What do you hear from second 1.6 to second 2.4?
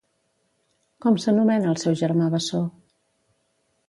el seu germà